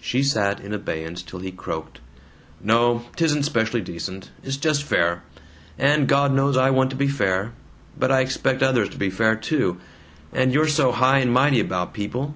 [0.00, 1.98] She sat in abeyance till he croaked:
[2.64, 3.04] "No.
[3.16, 4.30] 'Tisn't especially decent.
[4.42, 5.22] It's just fair.
[5.78, 7.52] And God knows I want to be fair.
[7.94, 9.76] But I expect others to be fair, too.
[10.32, 12.26] And you're so high and mighty about people.